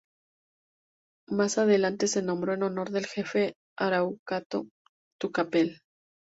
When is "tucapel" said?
5.21-5.79